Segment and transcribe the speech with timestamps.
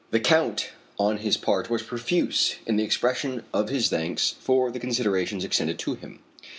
[0.09, 4.79] The Count on his part was profuse in the expression of his thanks for the
[4.79, 6.21] considerations extended to him.